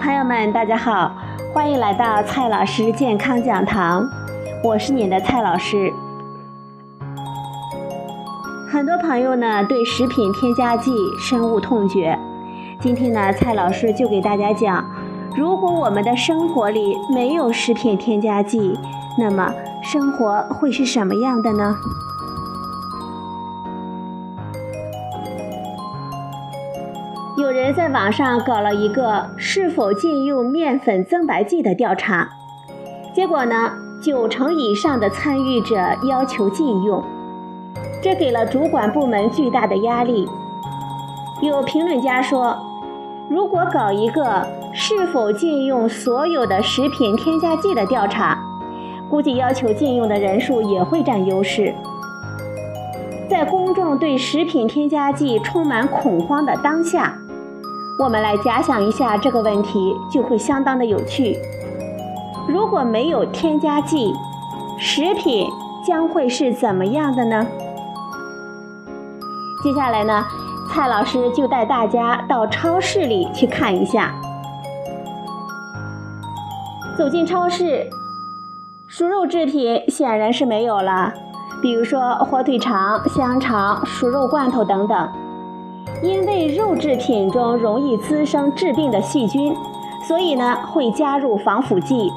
[0.00, 1.12] 朋友们，大家好，
[1.52, 4.08] 欢迎来到蔡老师健康讲堂，
[4.62, 5.92] 我是你的蔡老师。
[8.70, 12.16] 很多朋友呢对食品添加剂深恶痛绝，
[12.80, 14.84] 今天呢蔡老师就给大家讲，
[15.36, 18.78] 如果我们的生活里没有食品添加剂，
[19.18, 21.76] 那么生活会是什么样的呢？
[27.68, 32.26] 人在网上搞了一个是否禁用面粉增白剂的调查，
[33.14, 35.76] 结果呢，九成以上的参与者
[36.08, 37.04] 要求禁用，
[38.02, 40.26] 这给了主管部门巨大的压力。
[41.42, 42.56] 有评论家说，
[43.28, 48.38] 如果搞一个是否禁用所有的食品添加剂的调查，
[49.10, 51.74] 估计要求禁用的人数也会占优势。
[53.28, 57.18] 在公众对食品添加剂充满恐慌的当下。
[57.98, 61.36] 我们来假想一下这个问题，就会相当的有趣。
[62.46, 64.14] 如果没有添加剂，
[64.78, 65.48] 食品
[65.84, 67.44] 将会是怎么样的呢？
[69.64, 70.24] 接下来呢，
[70.70, 74.14] 蔡老师就带大家到超市里去看一下。
[76.96, 77.90] 走进超市，
[78.86, 81.12] 熟肉制品显然是没有了，
[81.60, 85.08] 比如说火腿肠、香肠、熟肉罐头等等。
[86.02, 89.54] 因为肉制品中容易滋生致病的细菌，
[90.06, 92.12] 所以呢会加入防腐剂。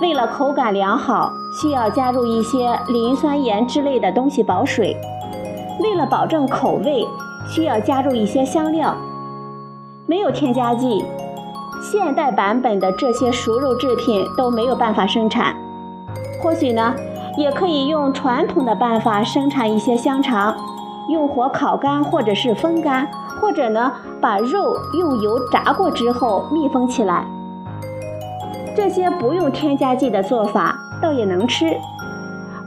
[0.00, 4.96] 为了口感良好，需要加入一些磷酸盐之类的东西保水。
[5.80, 7.06] 为了保证口味，
[7.48, 8.94] 需要加入一些香料。
[10.06, 11.04] 没有添加剂，
[11.82, 15.54] 现代版本的这些熟肉制品都没有办法生产。
[16.42, 16.94] 或许呢，
[17.36, 20.54] 也可以用传统的办法生产一些香肠。
[21.08, 23.08] 用火烤干，或者是风干，
[23.40, 27.26] 或者呢，把肉用油炸过之后密封起来。
[28.76, 31.76] 这些不用添加剂的做法倒也能吃，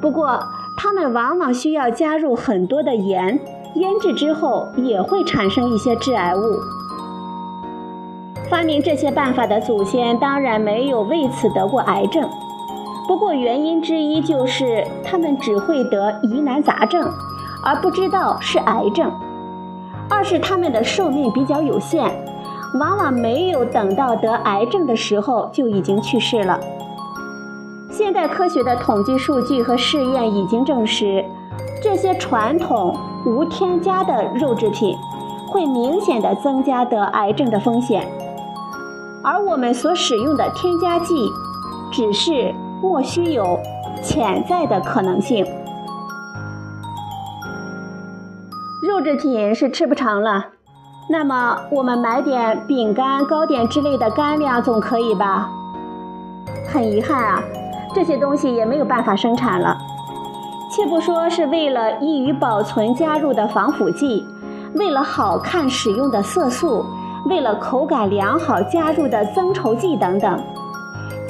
[0.00, 0.38] 不过
[0.76, 3.40] 它们往往需要加入很多的盐，
[3.74, 6.40] 腌制之后也会产生一些致癌物。
[8.48, 12.28] 发明这些办法的祖先当然没有为此得过癌症，
[13.08, 17.10] 不过原因之一就是他们只会得疑难杂症。
[17.66, 19.10] 而不知道是癌症，
[20.08, 22.04] 二是他们的寿命比较有限，
[22.78, 26.60] 往往没有等到得癌症的时候就已经去世了。
[27.90, 31.24] 现代科学的统计数据和试验已经证实，
[31.82, 32.96] 这些传统
[33.26, 34.96] 无添加的肉制品
[35.48, 38.06] 会明显的增加得癌症的风险，
[39.24, 41.14] 而我们所使用的添加剂
[41.90, 43.58] 只是莫须有
[44.04, 45.44] 潜在的可能性。
[49.06, 50.46] 制品是吃不成了，
[51.08, 55.48] 那么我们买点饼干、糕点之类的干粮总可以吧？
[56.66, 57.40] 很遗憾啊，
[57.94, 59.78] 这些东西也没有办法生产了。
[60.72, 64.26] 且不说是为了易于保存加入的防腐剂，
[64.74, 66.84] 为了好看使用的色素，
[67.26, 70.36] 为了口感良好加入的增稠剂等等，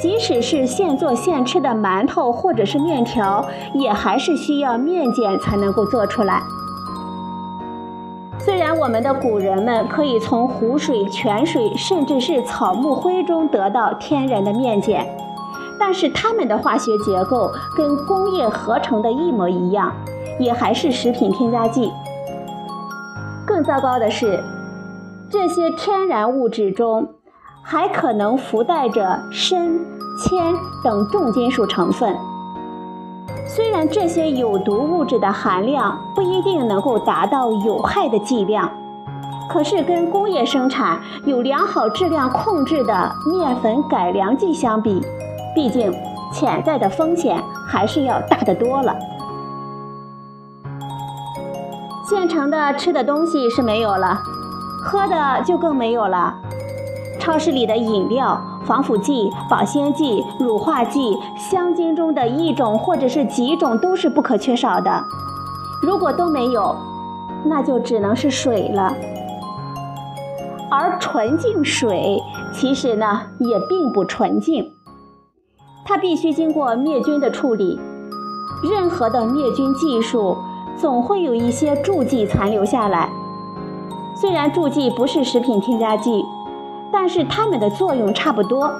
[0.00, 3.44] 即使是现做现吃的馒头或者是面条，
[3.74, 6.42] 也还是需要面碱才能够做出来。
[8.56, 15.06] 虽然我们的古人们可以从湖水、泉水，甚至是草木灰中得到天然的面碱，
[15.78, 19.92] 但是它们的化学结构跟工业合成的一模一样，
[20.40, 21.92] 也还是食品添加剂。
[23.46, 24.42] 更糟糕的是，
[25.28, 27.06] 这些天然物质中
[27.62, 29.78] 还可能附带着砷、
[30.18, 32.16] 铅等重金属成分。
[33.48, 38.68] 虽然这些有毒物质的含量不一定能够达到有害的剂量，
[39.48, 45.00] 可是跟工业生产有良好质量控制的面粉改良剂相比，
[45.54, 45.94] 毕竟
[46.32, 48.94] 潜在的风险还是要大得多了。
[52.04, 54.18] 现成的吃的东西是没有了，
[54.84, 56.34] 喝的就更没有了。
[57.20, 58.40] 超市里的饮料。
[58.66, 65.04] 防腐剂、保鲜剂、乳化剂、香精中的一种或者是几种都是不可缺少的。
[65.82, 66.74] 如果都没有，
[67.44, 68.92] 那就只能是水了。
[70.68, 72.20] 而纯净水
[72.52, 74.72] 其实呢也并不纯净，
[75.84, 77.78] 它必须经过灭菌的处理。
[78.68, 80.36] 任何的灭菌技术
[80.76, 83.10] 总会有一些助剂残留下来，
[84.16, 86.24] 虽然助剂不是食品添加剂。
[86.92, 88.70] 但是它们的作用差不多，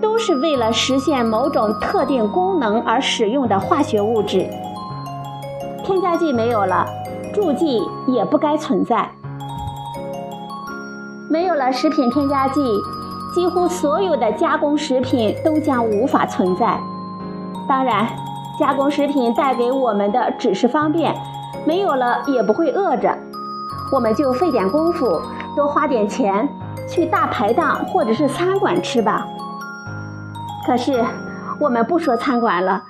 [0.00, 4.48] 都是为了实现某种特定功能而使用的化学物质。
[5.84, 6.86] 添加剂没有了，
[7.32, 9.10] 助剂也不该存在。
[11.28, 12.60] 没有了食品添加剂，
[13.34, 16.78] 几乎所有的加工食品都将无法存在。
[17.68, 18.06] 当然，
[18.58, 21.14] 加工食品带给我们的只是方便，
[21.66, 23.12] 没有了也不会饿着。
[23.92, 25.20] 我们就费点功夫，
[25.56, 26.48] 多花点钱，
[26.88, 29.26] 去大排档或者是餐馆吃吧。
[30.66, 31.04] 可是，
[31.60, 32.82] 我们不说餐馆了，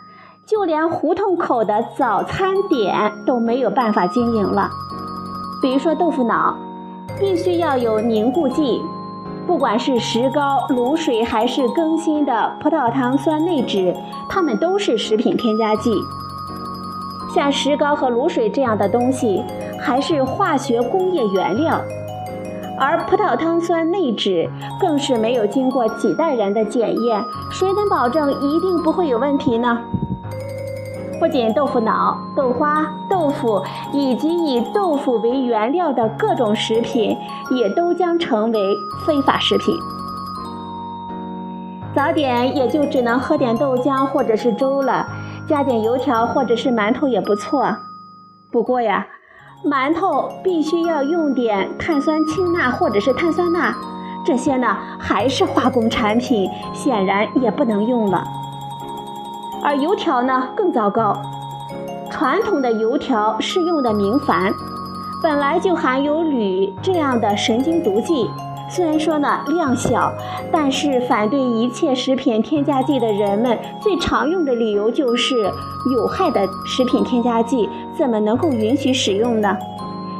[0.46, 4.70] 就连胡同口的早餐点都没有办法经营了。
[5.60, 6.56] 比如说豆腐脑，
[7.18, 8.80] 必须要有凝固剂。
[9.46, 13.94] 不管是石膏、卤水，还是更新的葡萄糖酸内酯，
[14.28, 15.92] 它们都是食品添加剂。
[17.34, 19.44] 像石膏和卤水这样的东西，
[19.78, 21.78] 还是化学工业原料，
[22.78, 24.48] 而葡萄糖酸内酯
[24.80, 29.78] 更是没有经过几代人的检验，谁能保证一定不会有问题呢？
[31.20, 33.62] 不仅豆腐脑、豆花、豆腐
[33.92, 37.16] 以及以豆腐为原料的各种食品，
[37.50, 38.60] 也都将成为
[39.06, 39.74] 非法食品。
[41.94, 45.06] 早点也就只能喝点豆浆或者是粥了，
[45.46, 47.76] 加点油条或者是馒头也不错。
[48.50, 49.06] 不过呀，
[49.64, 53.74] 馒头必须要用点碳酸氢钠或者是碳酸钠，
[54.22, 58.22] 这些呢还是化工产品，显然也不能用了。
[59.62, 61.16] 而油条呢更糟糕，
[62.10, 64.52] 传统的油条是用的明矾，
[65.22, 68.30] 本来就含有铝这样的神经毒剂。
[68.68, 70.12] 虽然说呢量小，
[70.50, 75.34] 但是反对一切食品添加剂的人们最常用的理由就是
[75.94, 79.56] 有害的食品添加剂怎么能够允许使用呢？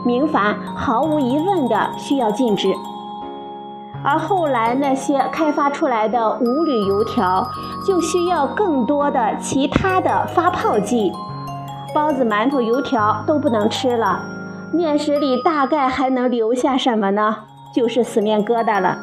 [0.05, 2.69] 明矾毫无疑问的需要禁止。
[4.05, 7.49] 而后来那些开发出来的无铝油条，
[7.87, 11.11] 就需要更多的其他的发泡剂，
[11.95, 14.21] 包子、馒头、油条都不能吃了，
[14.71, 17.37] 面食里大概还能留下什么呢？
[17.75, 18.97] 就是死面疙瘩了。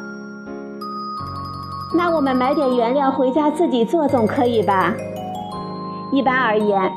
[1.94, 4.94] 那我们买点原料回家自己做总可以吧？
[6.10, 6.90] 一般而言，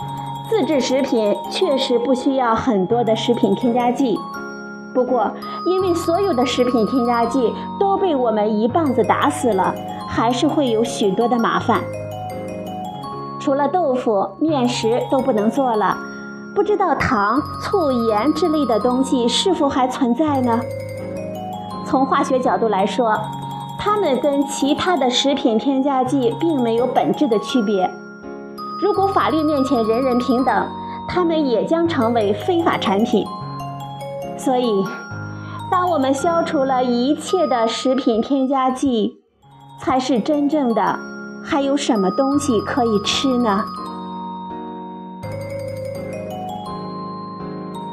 [0.50, 4.18] 自制食品确实不需要很多的食品添加剂。
[4.94, 5.30] 不过，
[5.66, 9.76] 因为所有的食品添加剂都被我们一棒子打死了，
[10.08, 11.82] 还是会有许多的麻烦。
[13.38, 15.98] 除了豆腐、面食都不能做了，
[16.56, 20.62] 不知道糖、醋、盐之类的东西是否还存在呢？
[21.86, 23.16] 从化学角度来说，
[23.78, 27.90] 它们跟其他的食品添加剂并没有本质的区别。
[28.82, 30.68] 如果法律面前人人平等，
[31.08, 33.26] 它们也将成为非法产品。
[34.38, 34.84] 所以，
[35.72, 39.22] 当我们消除了一切的食品添加剂，
[39.80, 41.00] 才是真正的。
[41.44, 43.64] 还有什么东西可以吃呢？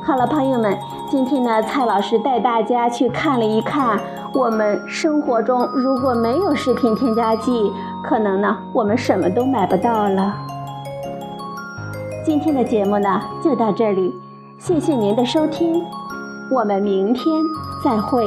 [0.03, 0.77] 好了，朋友们，
[1.13, 4.01] 今天呢，蔡老师带大家去看了一看，
[4.33, 7.71] 我们生活中如果没有食品添加剂，
[8.03, 10.35] 可能呢，我们什么都买不到了。
[12.25, 14.19] 今天的节目呢，就到这里，
[14.57, 15.85] 谢谢您的收听。
[16.51, 17.43] 我们明天
[17.85, 18.25] 再会。